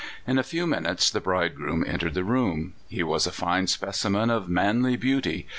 [0.25, 2.73] In a few minutes the bridegroom entered the room.
[2.89, 5.47] He was a fine specimen of manly beauty.